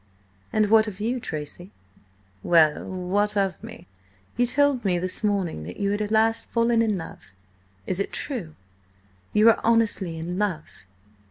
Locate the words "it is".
7.85-8.07